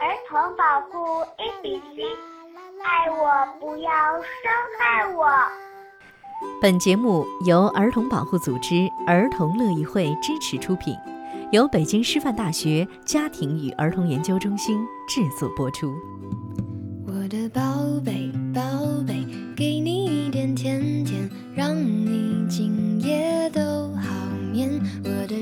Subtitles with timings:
[0.00, 2.02] 儿童保护 A B C，
[2.82, 5.26] 爱我不要伤害我。
[6.60, 10.94] 本节目由儿童保护组织儿童乐意会支持出品，
[11.52, 15.94] 由北京师范大学家庭与儿童研究中心制作播出。
[17.06, 17.60] 我的宝
[18.04, 18.60] 贝宝
[19.06, 19.24] 贝，
[19.56, 20.78] 给你一点甜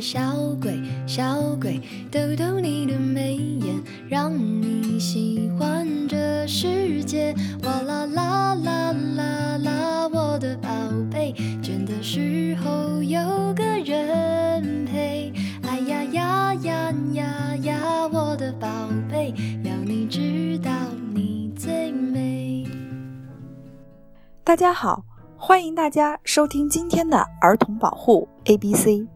[0.03, 1.81] 小鬼小鬼，
[2.11, 7.33] 逗逗你的眉眼，让你喜欢这世界。
[7.63, 10.69] 哇啦啦啦啦啦，我的宝
[11.09, 11.33] 贝，
[11.63, 13.21] 倦的时候有
[13.55, 15.33] 个人陪。
[15.63, 18.67] 哎呀呀呀呀呀，我的宝
[19.09, 19.33] 贝，
[19.63, 20.73] 要你知道
[21.15, 22.67] 你最美。
[24.43, 25.05] 大家好，
[25.37, 29.07] 欢迎大家收听今天的儿童保护 A B C。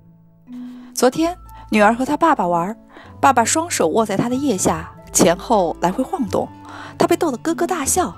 [0.97, 1.37] 昨天，
[1.69, 2.75] 女儿和她爸爸玩，
[3.21, 6.49] 爸爸双手握在她的腋下，前后来回晃动，
[6.97, 8.17] 她被逗得咯咯大笑，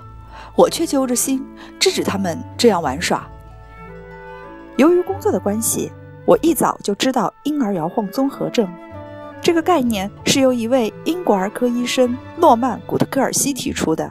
[0.55, 1.45] 我却揪着心
[1.77, 3.27] 制止他们这样玩耍。
[4.77, 5.91] 由于工作的关系，
[6.25, 8.65] 我一早就知道婴儿摇晃综合症
[9.41, 14.09] 这个概念是由一位英国儿科医生诺曼·古特科尔西提出的。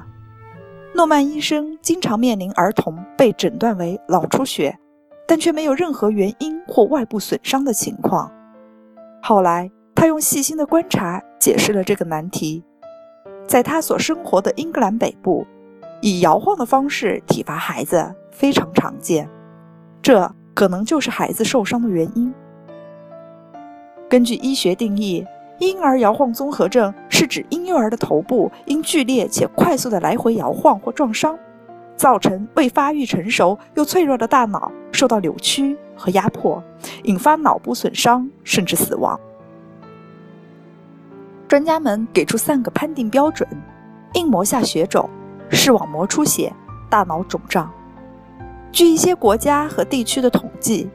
[0.94, 4.78] 诺曼医生经常面临儿童被诊断为脑出血，
[5.26, 8.30] 但却没有任何原因或外部损伤的情况。
[9.20, 12.64] 后来，他用细心的观察解释了这个难题。
[13.46, 15.46] 在他所生活的英格兰北部，
[16.00, 19.28] 以摇晃的方式体罚孩子非常常见，
[20.02, 22.32] 这可能就是孩子受伤的原因。
[24.08, 25.26] 根据医学定义，
[25.58, 31.38] 婴儿摇晃综合症是指婴幼儿的头部因剧烈且快速的来回摇晃或撞伤，
[31.96, 36.62] 造成未发育成熟又脆弱的大脑受到扭曲和压迫，
[37.02, 39.18] 引发脑部损伤甚至死亡。
[41.48, 43.48] 专家们给出三个判定标准：
[44.14, 45.10] 硬膜下血肿、
[45.50, 46.52] 视网膜出血、
[46.88, 47.70] 大脑肿胀。
[48.70, 50.88] 据一些国家和地区的统计，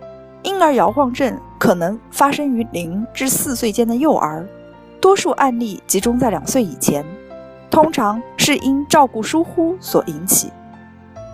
[0.44, 4.48] 婴儿摇晃症可能发生于零至四岁间的幼儿，
[5.02, 7.04] 多数案例集中在两岁以前，
[7.72, 10.52] 通常是因照顾疏忽所引起。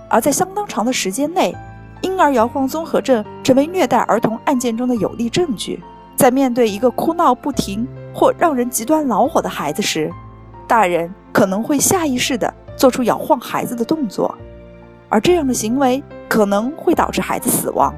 [0.10, 1.54] 而在相当长的时间内，
[2.20, 5.82] 婴儿摇晃综合症成为虐待儿童案件中的有力证据。
[6.18, 10.12] 在面对一个哭闹不停或让人极端恼火的孩子时，
[10.68, 14.38] 大人可能会下意识地做出摇晃孩子的动作，
[15.08, 17.96] 而这样的行为可能会导致孩子死亡。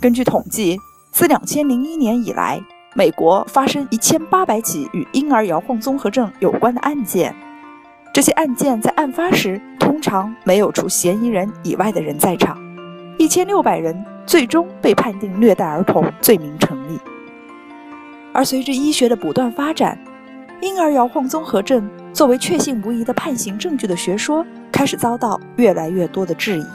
[0.00, 0.78] 根据统计，
[1.10, 2.62] 自2001年以来，
[2.94, 7.34] 美国发生1800起与婴儿摇晃综合症有关的案件。
[8.16, 12.58] 这些案件在案发时通常没有除嫌疑人以外的人在场
[13.18, 14.04] ，1600人。
[14.26, 16.98] 最终被判定虐待儿童罪名成立。
[18.32, 19.96] 而随着医学的不断发展，
[20.62, 26.66] 婴儿摇晃综合症作为确信无疑的判刑证据的学说开始遭到越来越多的质疑。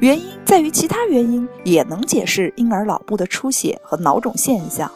[0.00, 4.90] 原因在于其他原因也能解释婴儿脑部的出血和脑肿现象，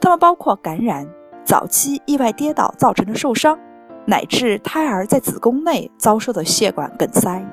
[0.00, 1.08] 它们包括感染、
[1.44, 3.58] 早期意外跌倒造成的受伤，
[4.06, 7.44] 乃至胎儿在子宫内遭受的血管梗塞。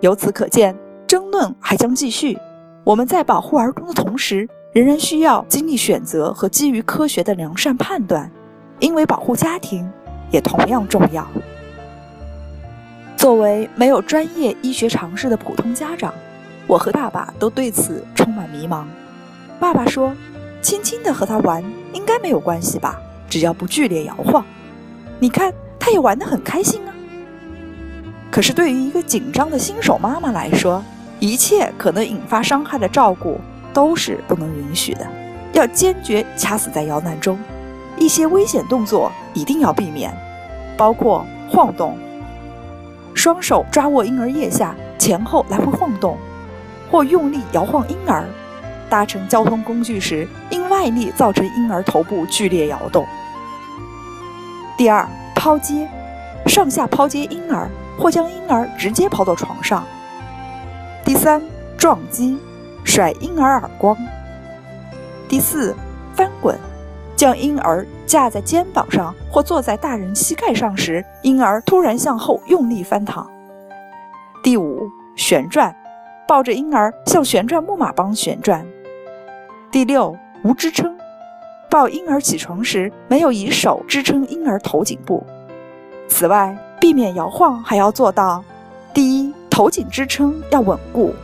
[0.00, 0.76] 由此可见。
[1.06, 2.36] 争论还将继续。
[2.82, 8.28] 我们在保护儿童的同时，仍然需要经历选择和基于科学的良善判断，
[8.80, 9.88] 因为保护家庭
[10.32, 11.24] 也同样重要。
[13.16, 16.12] 作为没有专业医学常识的普通家长，
[16.66, 18.84] 我和爸爸都对此充满迷茫。
[19.60, 20.12] 爸爸说
[20.60, 21.62] ：“轻轻地和他玩
[21.92, 23.00] 应该没有关系吧，
[23.30, 24.44] 只要不剧烈摇晃。
[25.18, 26.92] 你看，他也玩得很开心啊。”
[28.30, 30.82] 可是对于一个紧张的新手妈妈来说，
[31.20, 33.40] 一切可能引发伤害的照顾
[33.72, 35.06] 都是不能允许的，
[35.52, 37.38] 要坚决掐死在摇篮中。
[37.96, 40.14] 一些危险动作一定要避免，
[40.76, 41.96] 包括晃动、
[43.14, 46.18] 双手抓握婴儿腋下前后来回晃动，
[46.90, 48.24] 或用力摇晃婴儿；
[48.90, 53.06] 搭乘交通工具时因外力造成婴儿头部剧烈摇动。
[54.76, 55.86] 第二，抛接，
[56.46, 59.84] 上下抛接婴儿，或将婴儿直接抛到床上。
[61.04, 61.40] 第三，
[61.76, 62.36] 撞击，
[62.82, 63.96] 甩婴儿耳光。
[65.28, 65.76] 第四，
[66.14, 66.58] 翻滚，
[67.14, 73.28] 将婴儿架在肩膀上或坐在大人膝盖上时，婴儿突然向后用力翻躺。
[74.42, 75.76] 第五，旋转，
[76.26, 78.66] 抱着婴儿像旋转木马般旋转。
[79.70, 80.95] 第六，无支撑，
[81.70, 85.24] 抱婴儿起床时没有以手支撑婴儿头颈部。
[86.08, 88.44] 此外，避免摇晃还要做到：
[88.92, 89.32] 第一。
[89.48, 91.14] 头颈支撑要稳固，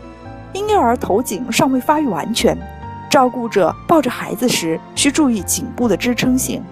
[0.55, 2.57] 婴幼儿头颈尚未发育完全，
[3.11, 6.63] 照顾者抱着孩子时需注意颈部的支撑性。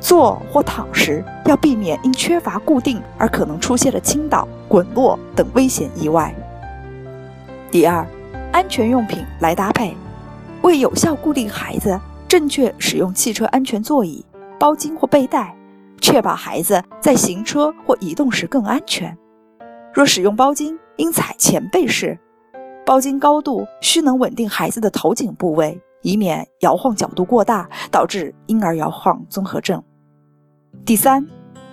[0.00, 6.34] 坐或躺时要避免因缺乏固定而可能出现的倾倒、滚落等危险意外。
[7.70, 8.04] 第二，
[8.50, 9.96] 安全用品来搭配，
[10.62, 11.96] 为有效固定孩子，
[12.28, 14.22] 正确使用汽车安全座椅、
[14.60, 15.56] 包巾或背带，
[15.98, 19.16] 确保孩子在行车或移动时更安全。
[19.94, 22.18] 若使用包巾，应采前背式，
[22.84, 29.82] 包巾高度需能稳定孩子的头颈部位，以免摇晃角度过大导致婴儿摇晃综合症。
[30.84, 31.26] 第三，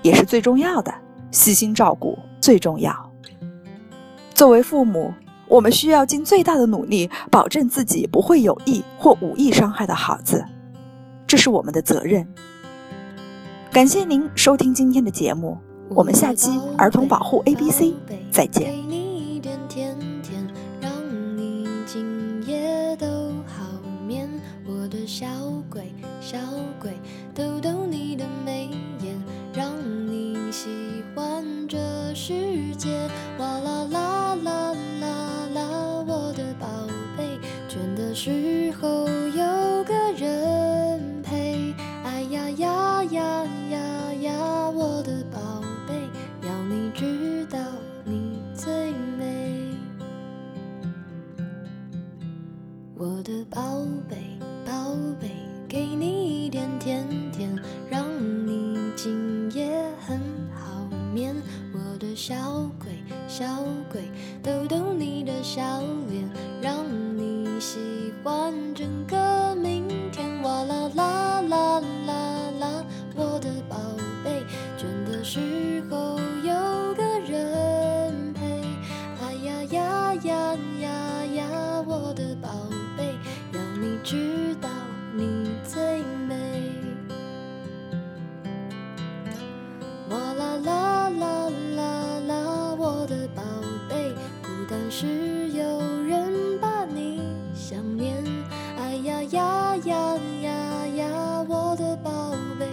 [0.04, 0.94] 也是最重要的，
[1.32, 2.96] 细心照顾最重要。
[4.34, 5.14] 作为父母，
[5.48, 10.44] 我们需要尽最大的努力，保证自己不会有意或无意伤害到孩子，
[11.28, 12.28] 这是我们的责任。
[13.72, 15.58] 感谢您收听今天的节目，
[15.90, 17.94] 我们下期儿童保护 A B C
[18.32, 18.74] 再见。
[25.08, 25.28] 小
[25.70, 26.38] 鬼，小
[38.16, 41.76] 时候有个人陪。
[42.06, 45.94] 哎呀呀呀呀呀，我的宝贝，
[46.48, 47.60] 要你知道
[48.06, 49.76] 你最美。
[52.98, 54.16] 我的宝贝。
[54.66, 55.30] 宝贝，
[55.68, 57.54] 给你一点甜甜，
[57.90, 58.08] 让
[58.48, 60.18] 你今夜很
[60.54, 61.36] 好眠。
[61.74, 62.34] 我的小
[62.80, 63.46] 鬼，小
[63.92, 64.10] 鬼，
[64.42, 66.25] 逗逗你的笑脸，
[68.26, 69.25] 完整个
[99.06, 102.66] 呀呀呀呀呀，我的宝贝，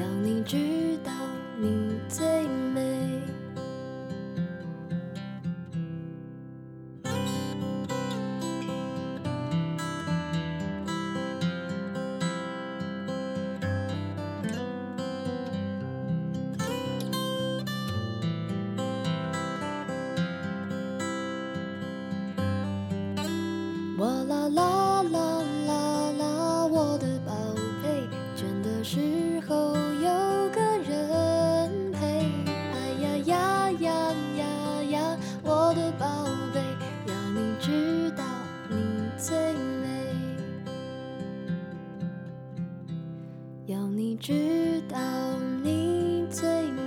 [0.00, 1.12] 要你知道
[1.60, 2.65] 你最美。
[43.66, 44.96] 要你知道
[45.64, 46.85] 你最美。